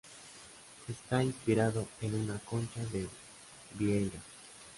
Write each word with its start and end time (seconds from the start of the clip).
Está 0.87 1.23
inspirado 1.23 1.87
en 2.01 2.15
una 2.15 2.39
concha 2.39 2.83
de 2.85 3.07
vieira. 3.75 4.19